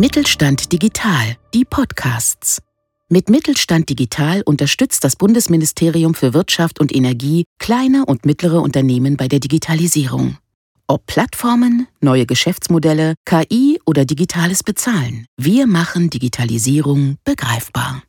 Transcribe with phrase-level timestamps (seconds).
[0.00, 2.62] Mittelstand Digital, die Podcasts.
[3.10, 9.28] Mit Mittelstand Digital unterstützt das Bundesministerium für Wirtschaft und Energie kleine und mittlere Unternehmen bei
[9.28, 10.38] der Digitalisierung.
[10.86, 18.02] Ob Plattformen, neue Geschäftsmodelle, KI oder digitales Bezahlen, wir machen Digitalisierung begreifbar.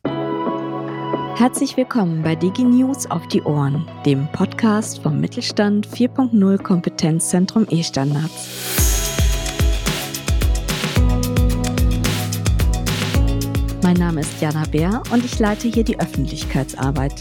[1.36, 8.91] Herzlich willkommen bei DigiNews auf die Ohren, dem Podcast vom Mittelstand 4.0 Kompetenzzentrum E-Standards.
[13.82, 17.14] Mein Name ist Jana Bär und ich leite hier die Öffentlichkeitsarbeit.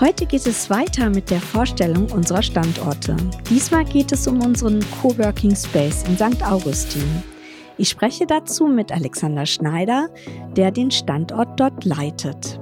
[0.00, 3.14] Heute geht es weiter mit der Vorstellung unserer Standorte.
[3.50, 6.42] Diesmal geht es um unseren Coworking Space in St.
[6.42, 7.22] Augustin.
[7.76, 10.08] Ich spreche dazu mit Alexander Schneider,
[10.56, 12.58] der den Standort dort leitet.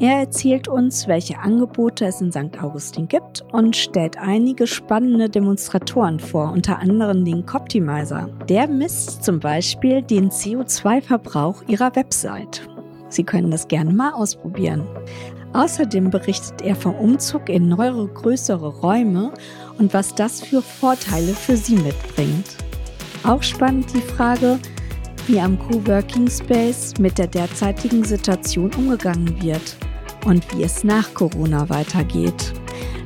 [0.00, 2.58] Er erzählt uns, welche Angebote es in St.
[2.58, 8.30] Augustin gibt und stellt einige spannende Demonstratoren vor, unter anderem den Coptimizer.
[8.48, 12.66] Der misst zum Beispiel den CO2-Verbrauch ihrer Website.
[13.10, 14.86] Sie können das gerne mal ausprobieren.
[15.52, 19.32] Außerdem berichtet er vom Umzug in neuere, größere Räume
[19.78, 22.56] und was das für Vorteile für Sie mitbringt.
[23.22, 24.58] Auch spannend die Frage,
[25.26, 29.76] wie am Coworking Space mit der derzeitigen Situation umgegangen wird
[30.24, 32.52] und wie es nach Corona weitergeht.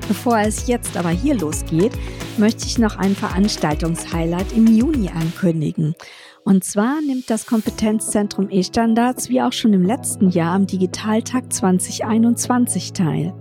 [0.09, 1.93] Bevor es jetzt aber hier losgeht,
[2.37, 5.95] möchte ich noch ein Veranstaltungshighlight im Juni ankündigen.
[6.45, 12.93] Und zwar nimmt das Kompetenzzentrum E-Standards wie auch schon im letzten Jahr am Digitaltag 2021
[12.93, 13.33] teil.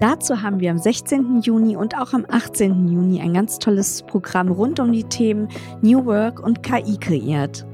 [0.00, 1.42] Dazu haben wir am 16.
[1.42, 2.88] Juni und auch am 18.
[2.88, 5.48] Juni ein ganz tolles Programm rund um die Themen
[5.82, 7.64] New Work und KI kreiert.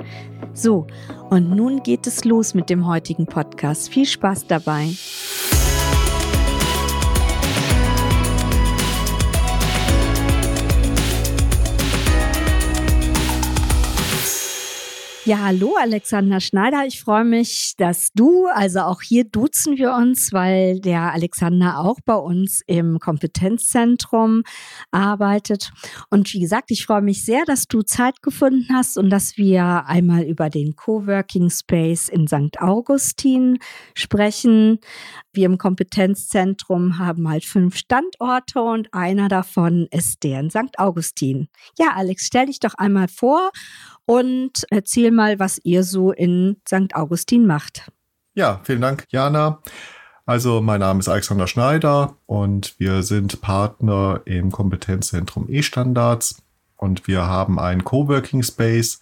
[0.54, 0.86] So,
[1.30, 3.88] und nun geht es los mit dem heutigen Podcast.
[3.90, 4.90] Viel Spaß dabei.
[15.30, 16.86] Ja, hallo Alexander Schneider.
[16.88, 21.98] Ich freue mich, dass du, also auch hier duzen wir uns, weil der Alexander auch
[22.04, 24.42] bei uns im Kompetenzzentrum
[24.90, 25.70] arbeitet.
[26.10, 29.86] Und wie gesagt, ich freue mich sehr, dass du Zeit gefunden hast und dass wir
[29.86, 32.60] einmal über den Coworking Space in St.
[32.60, 33.60] Augustin
[33.94, 34.80] sprechen.
[35.32, 40.76] Wir im Kompetenzzentrum haben halt fünf Standorte und einer davon ist der in St.
[40.76, 41.46] Augustin.
[41.78, 43.52] Ja, Alex, stell dich doch einmal vor
[44.10, 46.96] und erzähl mal, was ihr so in St.
[46.96, 47.92] Augustin macht.
[48.34, 49.60] Ja, vielen Dank, Jana.
[50.26, 56.42] Also, mein Name ist Alexander Schneider und wir sind Partner im Kompetenzzentrum E-Standards
[56.76, 59.00] und wir haben einen Coworking Space.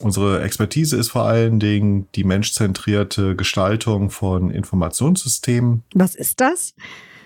[0.00, 5.82] Unsere Expertise ist vor allen Dingen die menschzentrierte Gestaltung von Informationssystemen.
[5.94, 6.76] Was ist das?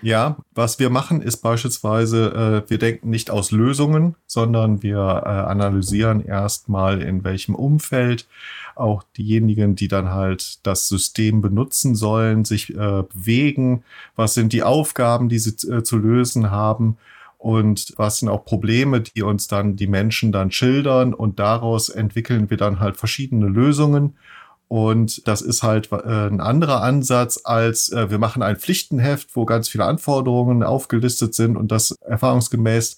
[0.03, 5.29] Ja, was wir machen, ist beispielsweise, äh, wir denken nicht aus Lösungen, sondern wir äh,
[5.29, 8.27] analysieren erstmal, in welchem Umfeld
[8.75, 13.85] auch diejenigen, die dann halt das System benutzen sollen, sich äh, bewegen.
[14.17, 16.97] Was sind die Aufgaben, die sie äh, zu lösen haben?
[17.37, 21.13] Und was sind auch Probleme, die uns dann die Menschen dann schildern?
[21.13, 24.17] Und daraus entwickeln wir dann halt verschiedene Lösungen
[24.67, 29.45] und das ist halt äh, ein anderer Ansatz als äh, wir machen ein Pflichtenheft, wo
[29.45, 32.97] ganz viele Anforderungen aufgelistet sind und das erfahrungsgemäß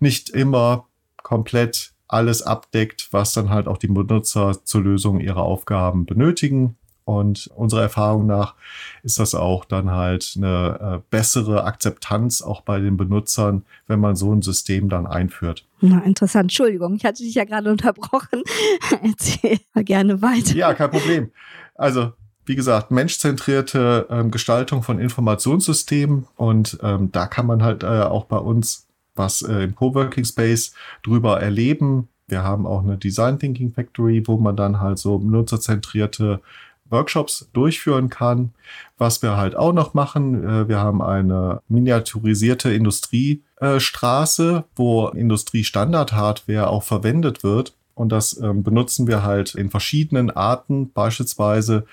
[0.00, 0.86] nicht immer
[1.22, 6.76] komplett alles abdeckt, was dann halt auch die Benutzer zur Lösung ihrer Aufgaben benötigen.
[7.08, 8.54] Und unserer Erfahrung nach
[9.02, 14.14] ist das auch dann halt eine äh, bessere Akzeptanz auch bei den Benutzern, wenn man
[14.14, 15.64] so ein System dann einführt.
[15.80, 16.50] Na, interessant.
[16.50, 18.42] Entschuldigung, ich hatte dich ja gerade unterbrochen.
[19.02, 20.54] Erzähl mal gerne weiter.
[20.54, 21.30] Ja, kein Problem.
[21.76, 22.12] Also,
[22.44, 28.26] wie gesagt, menschzentrierte ähm, Gestaltung von Informationssystemen und ähm, da kann man halt äh, auch
[28.26, 32.08] bei uns was äh, im Coworking Space drüber erleben.
[32.26, 36.42] Wir haben auch eine Design Thinking Factory, wo man dann halt so nutzerzentrierte
[36.90, 38.52] Workshops durchführen kann.
[38.96, 46.82] Was wir halt auch noch machen, äh, wir haben eine miniaturisierte Industriestraße, wo Industriestandard-Hardware auch
[46.82, 47.74] verwendet wird.
[47.94, 51.84] Und das ähm, benutzen wir halt in verschiedenen Arten, beispielsweise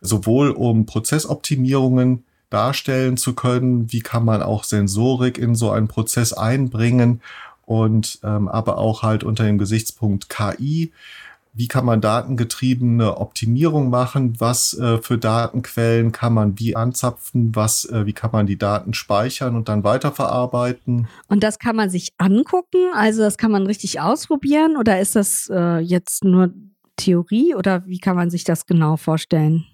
[0.00, 6.32] sowohl um Prozessoptimierungen darstellen zu können, wie kann man auch Sensorik in so einen Prozess
[6.32, 7.20] einbringen
[7.66, 10.92] und ähm, aber auch halt unter dem Gesichtspunkt KI
[11.54, 17.84] wie kann man datengetriebene Optimierung machen, was äh, für Datenquellen kann man wie anzapfen, was,
[17.84, 21.06] äh, wie kann man die Daten speichern und dann weiterverarbeiten.
[21.28, 24.76] Und das kann man sich angucken, also das kann man richtig ausprobieren?
[24.76, 26.52] Oder ist das äh, jetzt nur
[26.96, 27.54] Theorie?
[27.54, 29.64] Oder wie kann man sich das genau vorstellen?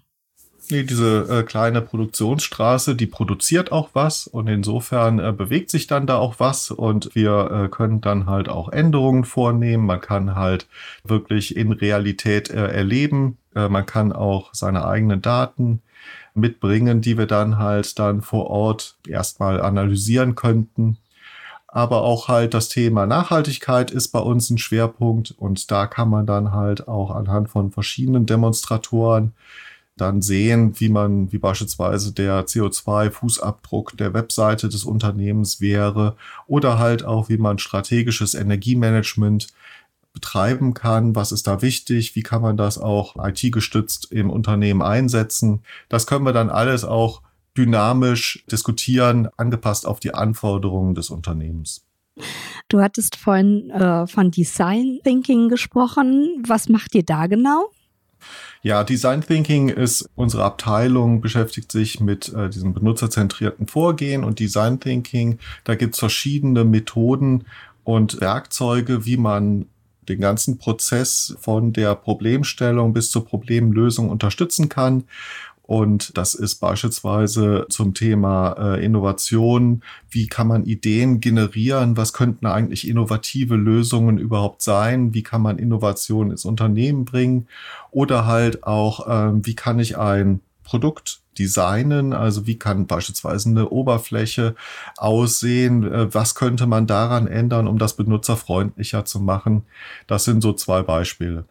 [0.71, 6.07] Nee, diese äh, kleine Produktionsstraße, die produziert auch was und insofern äh, bewegt sich dann
[6.07, 9.85] da auch was und wir äh, können dann halt auch Änderungen vornehmen.
[9.85, 10.67] Man kann halt
[11.03, 13.37] wirklich in Realität äh, erleben.
[13.53, 15.81] Äh, man kann auch seine eigenen Daten
[16.35, 20.97] mitbringen, die wir dann halt dann vor Ort erstmal analysieren könnten.
[21.67, 26.25] Aber auch halt das Thema Nachhaltigkeit ist bei uns ein Schwerpunkt und da kann man
[26.25, 29.33] dann halt auch anhand von verschiedenen Demonstratoren
[29.97, 36.15] dann sehen, wie man, wie beispielsweise der CO2-Fußabdruck der Webseite des Unternehmens wäre
[36.47, 39.47] oder halt auch, wie man strategisches Energiemanagement
[40.13, 45.61] betreiben kann, was ist da wichtig, wie kann man das auch IT-gestützt im Unternehmen einsetzen.
[45.87, 47.21] Das können wir dann alles auch
[47.57, 51.85] dynamisch diskutieren, angepasst auf die Anforderungen des Unternehmens.
[52.67, 56.43] Du hattest vorhin äh, von Design Thinking gesprochen.
[56.45, 57.69] Was macht ihr da genau?
[58.63, 64.79] Ja, Design Thinking ist unsere Abteilung, beschäftigt sich mit äh, diesem benutzerzentrierten Vorgehen und Design
[64.79, 65.39] Thinking.
[65.63, 67.45] Da gibt's verschiedene Methoden
[67.83, 69.65] und Werkzeuge, wie man
[70.07, 75.05] den ganzen Prozess von der Problemstellung bis zur Problemlösung unterstützen kann.
[75.71, 79.83] Und das ist beispielsweise zum Thema äh, Innovation.
[80.09, 81.95] Wie kann man Ideen generieren?
[81.95, 85.13] Was könnten eigentlich innovative Lösungen überhaupt sein?
[85.13, 87.47] Wie kann man Innovation ins Unternehmen bringen?
[87.89, 92.11] Oder halt auch, äh, wie kann ich ein Produkt designen?
[92.11, 94.55] Also wie kann beispielsweise eine Oberfläche
[94.97, 95.89] aussehen?
[95.89, 99.63] Äh, was könnte man daran ändern, um das benutzerfreundlicher zu machen?
[100.05, 101.45] Das sind so zwei Beispiele.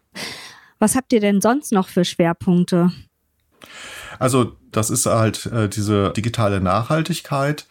[0.77, 2.91] Was habt ihr denn sonst noch für Schwerpunkte?
[4.21, 7.65] Also das ist halt äh, diese digitale Nachhaltigkeit,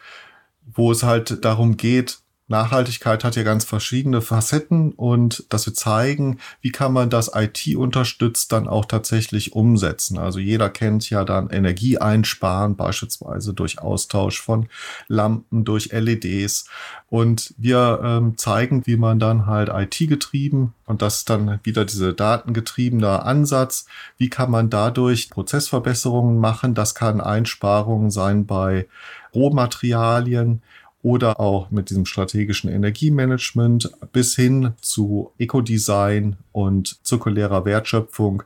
[0.67, 2.19] wo es halt darum geht,
[2.51, 7.77] Nachhaltigkeit hat ja ganz verschiedene Facetten und dass wir zeigen, wie kann man das IT
[7.77, 10.19] unterstützt dann auch tatsächlich umsetzen.
[10.19, 14.69] Also jeder kennt ja dann Energie einsparen, beispielsweise durch Austausch von
[15.07, 16.67] Lampen, durch LEDs.
[17.09, 21.85] Und wir ähm, zeigen, wie man dann halt IT getrieben und das ist dann wieder
[21.85, 23.87] diese datengetriebene Ansatz.
[24.19, 26.75] Wie kann man dadurch Prozessverbesserungen machen?
[26.75, 28.89] Das kann Einsparungen sein bei
[29.33, 30.63] Rohmaterialien
[31.03, 38.43] oder auch mit diesem strategischen Energiemanagement bis hin zu Ecodesign und zirkulärer Wertschöpfung,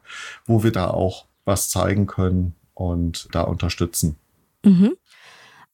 [0.46, 4.16] wo wir da auch was zeigen können und da unterstützen.
[4.64, 4.94] Mhm.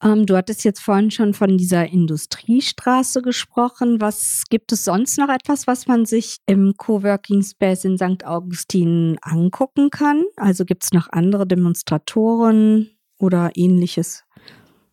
[0.03, 4.01] Ähm, du hattest jetzt vorhin schon von dieser Industriestraße gesprochen.
[4.01, 8.25] Was gibt es sonst noch etwas, was man sich im Coworking Space in St.
[8.25, 10.25] Augustin angucken kann?
[10.37, 14.25] Also gibt es noch andere Demonstratoren oder ähnliches?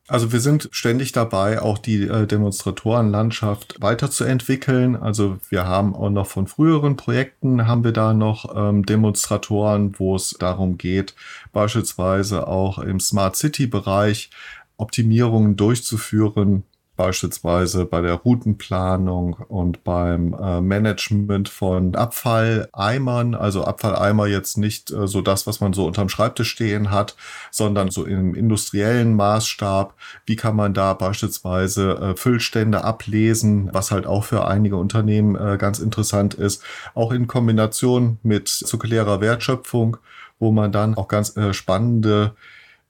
[0.10, 4.96] Also wir sind ständig dabei, auch die äh, Demonstratorenlandschaft weiterzuentwickeln.
[4.96, 10.16] Also wir haben auch noch von früheren Projekten haben wir da noch ähm, Demonstratoren, wo
[10.16, 11.14] es darum geht,
[11.52, 14.30] beispielsweise auch im Smart City Bereich
[14.78, 16.64] Optimierungen durchzuführen,
[16.98, 25.08] beispielsweise bei der Routenplanung und beim äh, Management von Abfalleimern, also Abfalleimer jetzt nicht äh,
[25.08, 27.16] so das, was man so unterm Schreibtisch stehen hat,
[27.52, 29.94] sondern so im industriellen Maßstab.
[30.26, 35.58] Wie kann man da beispielsweise äh, Füllstände ablesen, was halt auch für einige Unternehmen äh,
[35.58, 36.64] ganz interessant ist,
[36.96, 39.98] auch in Kombination mit zirkulärer Wertschöpfung,
[40.40, 42.34] wo man dann auch ganz äh, spannende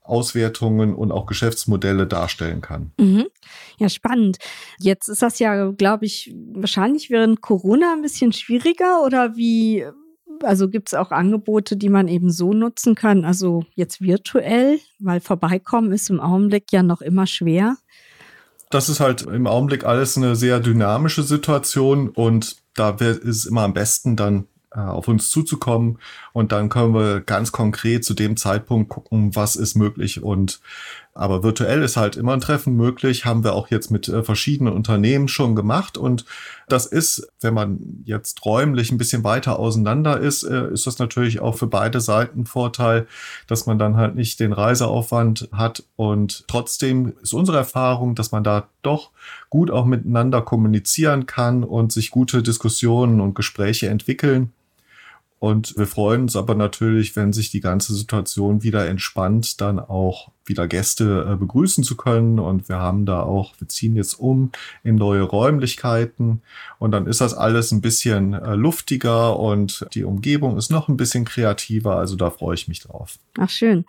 [0.08, 2.92] Auswertungen und auch Geschäftsmodelle darstellen kann.
[3.00, 3.26] Mhm.
[3.78, 4.38] Ja, spannend.
[4.80, 9.86] Jetzt ist das ja, glaube ich, wahrscheinlich während Corona ein bisschen schwieriger oder wie?
[10.44, 15.20] Also gibt es auch Angebote, die man eben so nutzen kann, also jetzt virtuell, weil
[15.20, 17.78] vorbeikommen ist im Augenblick ja noch immer schwer.
[18.70, 23.64] Das ist halt im Augenblick alles eine sehr dynamische Situation und da ist es immer
[23.64, 24.46] am besten dann
[24.86, 26.00] auf uns zuzukommen.
[26.34, 30.24] Und dann können wir ganz konkret zu dem Zeitpunkt gucken, was ist möglich.
[30.24, 30.60] Und
[31.18, 34.74] aber virtuell ist halt immer ein Treffen möglich, haben wir auch jetzt mit äh, verschiedenen
[34.74, 35.98] Unternehmen schon gemacht.
[35.98, 36.26] Und
[36.70, 41.40] das ist, wenn man jetzt räumlich ein bisschen weiter auseinander ist, äh, ist das natürlich
[41.40, 43.08] auch für beide Seiten Vorteil,
[43.48, 45.84] dass man dann halt nicht den Reiseaufwand hat.
[45.96, 49.10] Und trotzdem ist unsere Erfahrung, dass man da doch
[49.50, 54.54] gut auch miteinander kommunizieren kann und sich gute Diskussionen und Gespräche entwickeln.
[55.40, 60.32] Und wir freuen uns aber natürlich, wenn sich die ganze Situation wieder entspannt, dann auch
[60.46, 62.40] wieder Gäste äh, begrüßen zu können.
[62.40, 64.52] Und wir haben da auch, wir ziehen jetzt um
[64.84, 66.42] in neue Räumlichkeiten.
[66.80, 70.98] Und dann ist das alles ein bisschen äh, luftiger und die Umgebung ist noch ein
[70.98, 71.98] bisschen kreativer.
[71.98, 73.20] Also da freue ich mich drauf.
[73.38, 73.86] Ach, schön.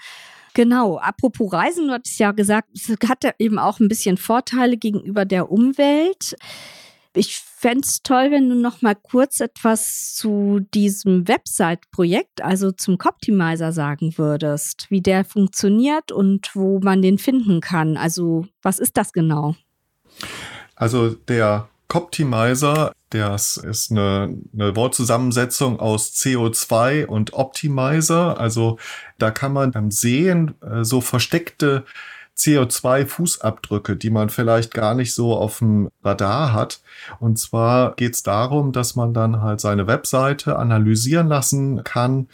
[0.55, 5.25] Genau, apropos Reisen, du hattest ja gesagt, es hat eben auch ein bisschen Vorteile gegenüber
[5.25, 6.35] der Umwelt.
[7.15, 12.99] Ich fände es toll, wenn du noch mal kurz etwas zu diesem Website-Projekt, also zum
[12.99, 17.97] Coptimizer sagen würdest, wie der funktioniert und wo man den finden kann.
[17.97, 19.57] Also was ist das genau?
[20.77, 28.38] Also der Coptimizer, das ist eine, eine Wortzusammensetzung aus CO2 und Optimizer.
[28.38, 28.79] Also
[29.17, 31.85] da kann man dann sehen, äh, so versteckte
[32.38, 36.80] CO2-Fußabdrücke, die man vielleicht gar nicht so auf dem Radar hat.
[37.18, 42.28] Und zwar geht es darum, dass man dann halt seine Webseite analysieren lassen kann.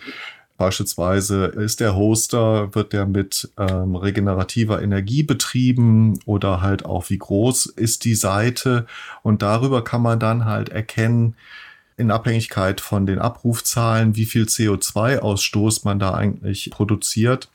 [0.56, 7.18] Beispielsweise ist der Hoster, wird der mit ähm, regenerativer Energie betrieben oder halt auch wie
[7.18, 8.86] groß ist die Seite.
[9.22, 11.34] Und darüber kann man dann halt erkennen,
[11.96, 17.48] in Abhängigkeit von den Abrufzahlen, wie viel CO2-Ausstoß man da eigentlich produziert.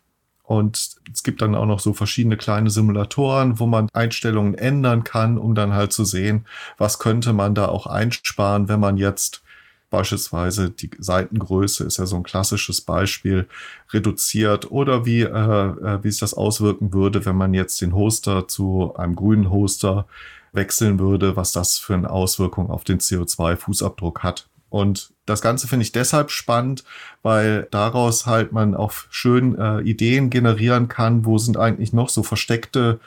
[0.50, 5.38] Und es gibt dann auch noch so verschiedene kleine Simulatoren, wo man Einstellungen ändern kann,
[5.38, 6.48] um dann halt zu sehen,
[6.80, 9.44] was könnte man da auch einsparen, wenn man jetzt
[9.92, 13.48] beispielsweise die Seitengröße ist ja so ein klassisches Beispiel
[13.92, 18.48] reduziert oder wie, äh, äh wie sich das auswirken würde, wenn man jetzt den Hoster
[18.48, 20.08] zu einem grünen Hoster
[20.52, 24.48] wechseln würde, was das für eine Auswirkung auf den CO2-Fußabdruck hat.
[24.70, 26.84] Und das Ganze finde ich deshalb spannend,
[27.24, 32.24] weil daraus halt man auch schön äh, Ideen generieren kann, wo sind eigentlich noch so
[32.24, 33.00] versteckte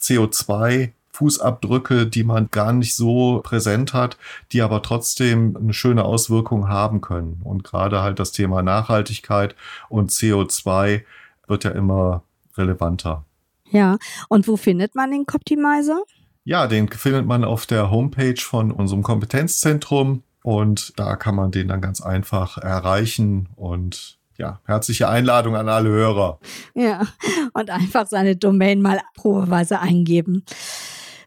[0.00, 4.18] CO2 Fußabdrücke, die man gar nicht so präsent hat,
[4.52, 7.40] die aber trotzdem eine schöne Auswirkung haben können.
[7.42, 9.54] Und gerade halt das Thema Nachhaltigkeit
[9.88, 11.02] und CO2
[11.46, 12.22] wird ja immer
[12.56, 13.24] relevanter.
[13.70, 13.96] Ja,
[14.28, 16.02] und wo findet man den Coptimizer?
[16.44, 21.66] Ja, den findet man auf der Homepage von unserem Kompetenzzentrum und da kann man den
[21.66, 26.38] dann ganz einfach erreichen und ja, herzliche Einladung an alle Hörer.
[26.72, 27.04] Ja,
[27.52, 30.44] und einfach seine Domain mal probeweise eingeben.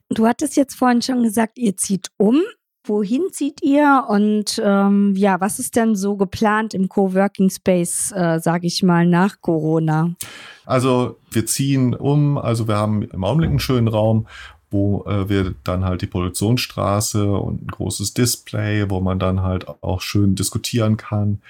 [0.07, 2.39] Du hattest jetzt vorhin schon gesagt, ihr zieht um.
[2.85, 8.39] Wohin zieht ihr und ähm, ja, was ist denn so geplant im Coworking Space, äh,
[8.39, 10.15] sage ich mal, nach Corona?
[10.65, 14.27] Also wir ziehen um, also wir haben im Augenblick einen schönen Raum
[14.71, 19.67] wo äh, wir dann halt die Produktionsstraße und ein großes Display, wo man dann halt
[19.67, 21.41] auch schön diskutieren kann.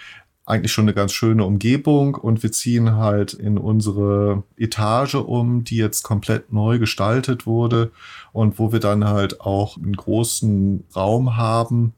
[0.46, 5.76] Eigentlich schon eine ganz schöne Umgebung und wir ziehen halt in unsere Etage um, die
[5.76, 7.92] jetzt komplett neu gestaltet wurde
[8.32, 11.94] und wo wir dann halt auch einen großen Raum haben,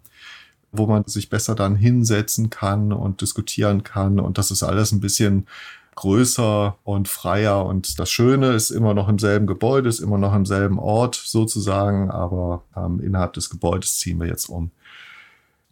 [0.73, 4.19] wo man sich besser dann hinsetzen kann und diskutieren kann.
[4.19, 5.47] Und das ist alles ein bisschen
[5.95, 7.65] größer und freier.
[7.65, 11.15] Und das Schöne ist immer noch im selben Gebäude, ist immer noch im selben Ort
[11.15, 14.71] sozusagen, aber ähm, innerhalb des Gebäudes ziehen wir jetzt um.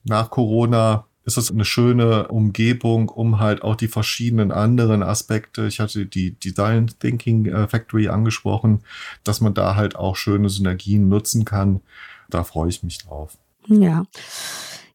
[0.04, 5.80] Nach Corona ist es eine schöne Umgebung, um halt auch die verschiedenen anderen Aspekte, ich
[5.80, 8.82] hatte die Design Thinking äh, Factory angesprochen,
[9.24, 11.82] dass man da halt auch schöne Synergien nutzen kann.
[12.30, 13.38] Da freue ich mich drauf.
[13.68, 14.06] Ja.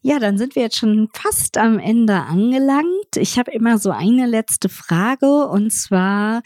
[0.07, 3.17] Ja, dann sind wir jetzt schon fast am Ende angelangt.
[3.17, 6.43] Ich habe immer so eine letzte Frage und zwar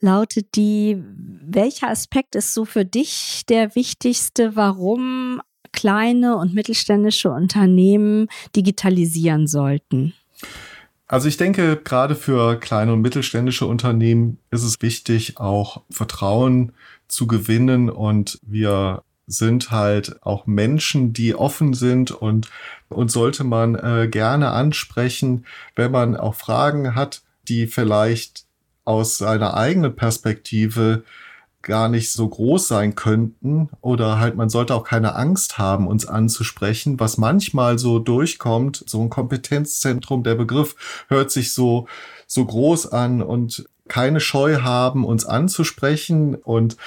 [0.00, 1.02] lautet die,
[1.42, 5.40] welcher Aspekt ist so für dich der wichtigste, warum
[5.72, 10.12] kleine und mittelständische Unternehmen digitalisieren sollten?
[11.06, 16.72] Also ich denke, gerade für kleine und mittelständische Unternehmen ist es wichtig, auch Vertrauen
[17.08, 22.50] zu gewinnen und wir sind halt auch Menschen, die offen sind und,
[22.88, 25.46] und sollte man äh, gerne ansprechen,
[25.76, 28.44] wenn man auch Fragen hat, die vielleicht
[28.84, 31.04] aus seiner eigenen Perspektive
[31.62, 36.06] gar nicht so groß sein könnten oder halt man sollte auch keine Angst haben, uns
[36.06, 41.86] anzusprechen, was manchmal so durchkommt, so ein Kompetenzzentrum, der Begriff hört sich so
[42.26, 46.36] so groß an und keine Scheu haben, uns anzusprechen.
[46.36, 46.78] Und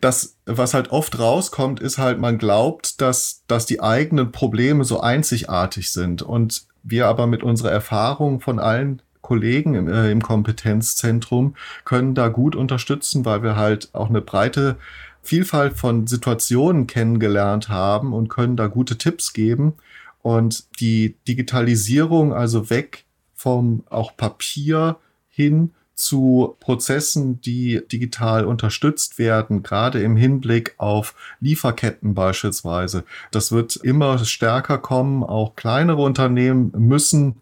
[0.00, 5.00] das, was halt oft rauskommt, ist halt, man glaubt, dass, dass die eigenen Probleme so
[5.00, 6.22] einzigartig sind.
[6.22, 12.28] Und wir aber mit unserer Erfahrung von allen Kollegen im, äh, im Kompetenzzentrum können da
[12.28, 14.76] gut unterstützen, weil wir halt auch eine breite
[15.22, 19.74] Vielfalt von Situationen kennengelernt haben und können da gute Tipps geben.
[20.20, 23.04] Und die Digitalisierung, also weg
[23.34, 24.96] vom auch Papier
[25.30, 25.70] hin
[26.02, 33.04] zu Prozessen, die digital unterstützt werden, gerade im Hinblick auf Lieferketten beispielsweise.
[33.30, 35.22] Das wird immer stärker kommen.
[35.22, 37.36] Auch kleinere Unternehmen müssen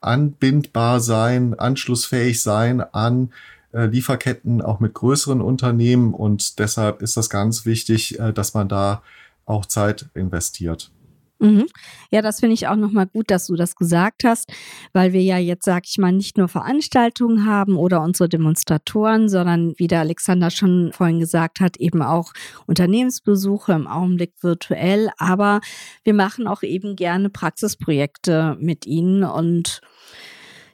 [0.00, 3.32] anbindbar sein, anschlussfähig sein an
[3.72, 6.14] äh, Lieferketten auch mit größeren Unternehmen.
[6.14, 9.02] Und deshalb ist das ganz wichtig, äh, dass man da
[9.44, 10.90] auch Zeit investiert.
[11.38, 11.66] Mhm.
[12.10, 14.50] Ja, das finde ich auch nochmal gut, dass du das gesagt hast,
[14.92, 19.74] weil wir ja jetzt, sag ich mal, nicht nur Veranstaltungen haben oder unsere Demonstratoren, sondern
[19.76, 22.32] wie der Alexander schon vorhin gesagt hat, eben auch
[22.66, 25.10] Unternehmensbesuche im Augenblick virtuell.
[25.18, 25.60] Aber
[26.04, 29.82] wir machen auch eben gerne Praxisprojekte mit ihnen und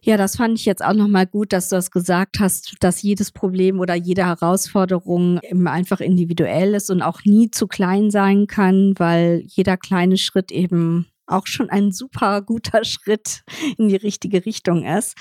[0.04, 3.30] ja, das fand ich jetzt auch nochmal gut, dass du das gesagt hast, dass jedes
[3.30, 8.94] Problem oder jede Herausforderung eben einfach individuell ist und auch nie zu klein sein kann,
[8.98, 13.42] weil jeder kleine Schritt eben auch schon ein super guter Schritt
[13.78, 15.16] in die richtige Richtung ist.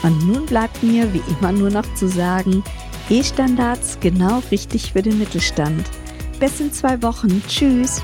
[0.04, 2.64] Und nun bleibt mir wie immer nur noch zu sagen,
[3.10, 5.84] E-Standards genau richtig für den Mittelstand.
[6.40, 7.42] Bis in zwei Wochen.
[7.48, 8.04] Tschüss.